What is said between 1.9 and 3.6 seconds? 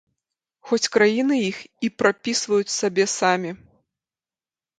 прапісваюць сабе самі.